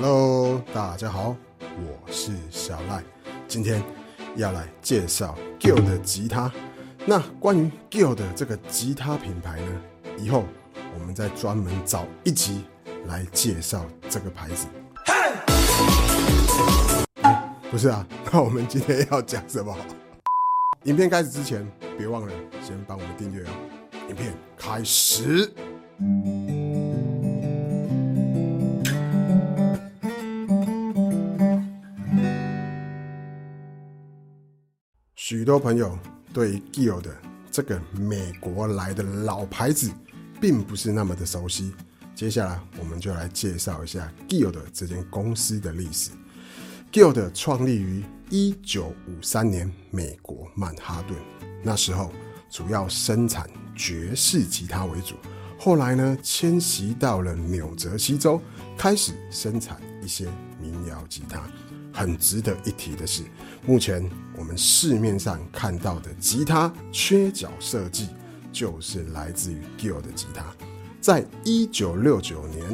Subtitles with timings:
[0.00, 3.02] Hello，大家好，我是小赖，
[3.48, 3.82] 今天
[4.36, 6.52] 要来介绍 Guild 的吉他。
[7.04, 9.82] 那关于 Guild 这个吉他品牌呢，
[10.16, 10.44] 以后
[10.94, 12.62] 我们再专门找一集
[13.06, 14.68] 来介绍这个牌子。
[17.68, 19.76] 不是啊，那我们今天要讲什么？
[20.84, 21.68] 影片开始之前，
[21.98, 23.50] 别忘了先帮我们订阅哦。
[24.08, 25.52] 影片开始。
[35.20, 35.98] 许多朋友
[36.32, 37.10] 对 g i l d
[37.50, 39.90] 这个美国来的老牌子
[40.40, 41.74] 并不是那么的熟悉。
[42.14, 46.12] 接下来我们就来介绍一下 g i l d 这间公司的历史。
[46.92, 51.18] g i l d 创立于一九五三年，美国曼哈顿。
[51.64, 52.12] 那时候
[52.48, 55.16] 主要生产爵士吉他为主，
[55.58, 58.40] 后来呢迁徙到了纽泽西州，
[58.76, 60.28] 开始生产一些
[60.62, 61.42] 民谣吉他。
[61.98, 63.24] 很值得一提的是，
[63.66, 68.06] 目前我们市面上看到的吉他缺角设计，
[68.52, 70.44] 就是来自于 gild 的吉他。
[71.00, 72.64] 在一九六九年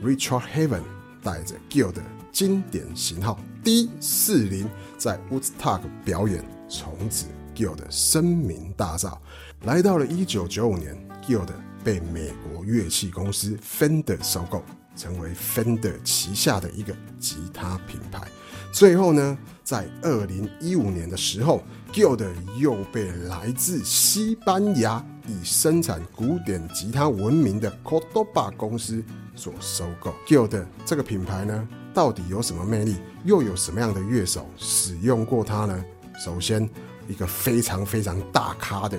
[0.00, 0.82] ，Richard Haven
[1.24, 9.18] 带着 Guild 的经典型号 D 四零在 Woodstock 表演，从此 gild 声名大噪。
[9.64, 11.48] 来到了一九九五年 gild
[11.82, 14.62] 被美国乐器公司 Fender 收购，
[14.98, 18.20] 成为 Fender 旗下的一个吉他品牌。
[18.72, 22.22] 最后呢，在二零一五年的时候，Guild
[22.58, 29.02] 又被来自西班牙以生产古典吉他闻名的 Cordoba 公司
[29.34, 30.12] 所收购。
[30.26, 32.96] Guild 这个品牌呢，到底有什么魅力？
[33.24, 35.84] 又有什么样的乐手使用过它呢？
[36.22, 36.68] 首先，
[37.08, 38.98] 一个非常非常大咖的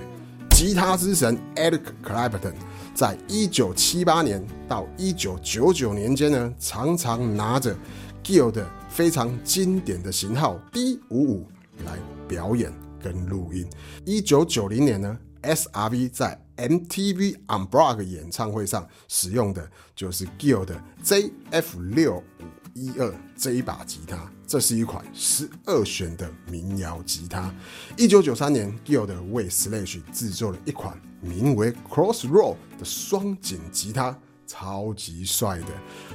[0.59, 2.53] 吉他之神 Eric Clapton，
[2.93, 7.73] 在一九七八年到一九九九年间呢，常常拿着
[8.21, 11.47] gild 非常经典的型号 D 五五
[11.85, 13.65] 来表演跟录音。
[14.03, 19.65] 一九九零年呢，SRV 在 MTV Unplugged 演唱会上使用的
[19.95, 22.23] 就是 Guild 的 ZF 六五
[22.73, 27.53] 一二这一把吉他，这是一款十二弦的民谣吉他。
[27.95, 34.17] 一九九三年，Guild 为 Slash 制作了一款名为 Crossroad 的双井吉他。
[34.47, 35.67] 超级帅的，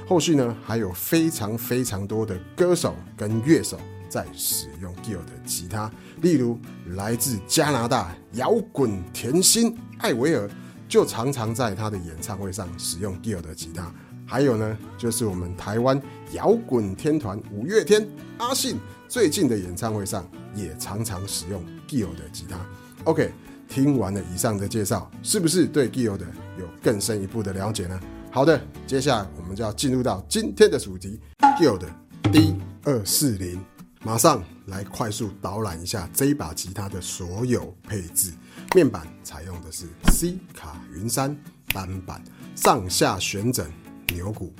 [0.05, 3.79] 后续呢还有非常非常多的歌手跟乐手
[4.09, 5.89] 在使用 Guild 的吉他，
[6.21, 10.49] 例如来自加拿大摇滚甜心艾维尔，
[10.89, 13.89] 就常常在他的演唱会上使用 Guild 的吉他。
[14.25, 16.01] 还有呢，就是我们台湾
[16.33, 18.77] 摇滚天团五月天阿信
[19.07, 22.57] 最近的演唱会上也常常使用 Guild 的吉他。
[23.03, 23.31] OK，
[23.69, 26.21] 听完了以上的介绍，是不是对 Guild
[26.59, 27.99] 有更深一步的了解呢？
[28.31, 31.19] 好的，接下来我们就要进入到今天的主题
[31.59, 31.85] ，Guild
[32.33, 33.63] D 二四零，
[34.03, 38.33] 马上来快速导览一下这一把吉他的所有配置。
[38.73, 41.37] 面板采用的是 C 卡云杉
[41.67, 42.21] 单板，
[42.55, 43.65] 上下旋整
[44.13, 44.53] 牛骨，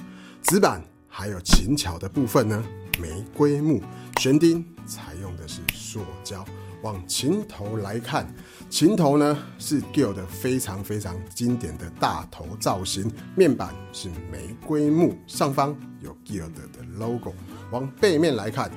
[0.43, 2.63] 指板还有琴桥的部分呢，
[2.99, 3.81] 玫瑰木，
[4.19, 6.45] 弦钉采用的是塑胶。
[6.81, 8.31] 往琴头来看。
[8.69, 17.33] 琴头呢是 Guild 非常非常经典的大头造型，面板是玫瑰木，上方有 Guild 的 logo。
[17.71, 18.69] 往背面来看，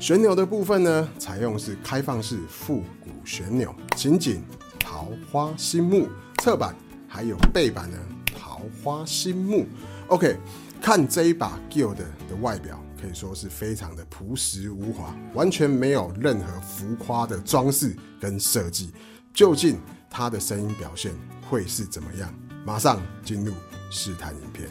[0.00, 4.42] 旋钮的部分呢，采用是开放式复古旋钮，琴颈
[4.78, 6.08] 桃花心木，
[6.38, 6.74] 侧板
[7.06, 7.98] 还有背板呢
[8.34, 9.66] 桃花心木。
[10.12, 10.36] OK，
[10.78, 18.92] 看这一把 Guild 的外表，可以说是非常的朴实无华，完全没有任何浮夸的装饰跟设计。
[19.32, 19.80] 究竟
[20.10, 21.14] 它的声音表现
[21.48, 22.30] 会是怎么样？
[22.62, 23.54] 马上进入
[23.90, 24.68] 试探影片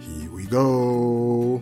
[0.00, 1.60] ，Here we go。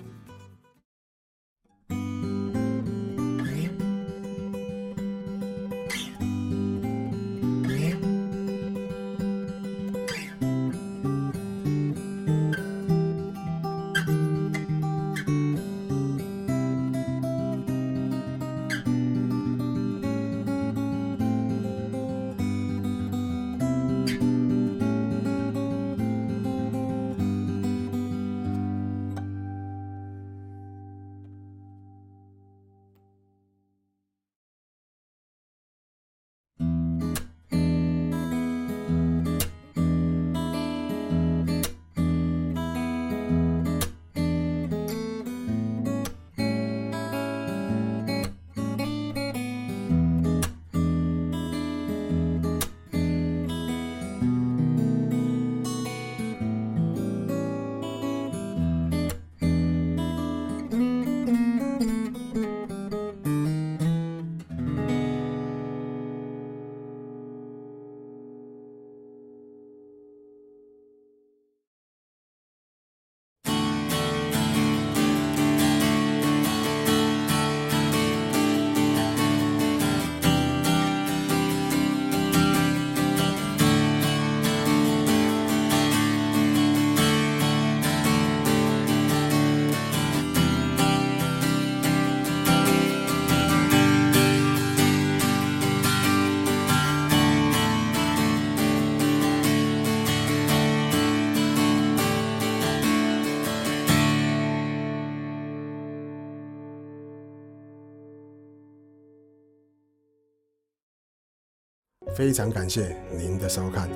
[112.14, 113.88] 非常感谢您的收看。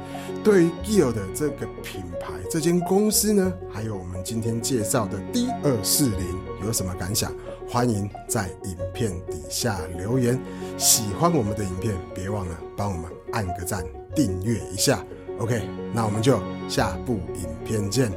[0.42, 7.32] 对于 Gill 的这个品牌、这间公司呢，还有我们今天介绍的 D 二四零有什么感想？
[7.68, 10.40] 欢迎在影片底下留言。
[10.78, 13.84] 喜欢我们的影片，别忘了帮我们按个赞、
[14.14, 15.04] 订阅一下。
[15.38, 15.62] OK，
[15.92, 18.10] 那我们就下部影片见，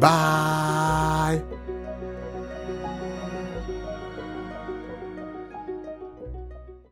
[0.00, 1.65] 拜。